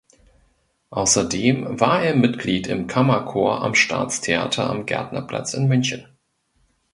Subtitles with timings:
[0.89, 6.07] Außerdem war er Mitglied im Kammerchor am Staatstheater am Gärtnerplatz in München.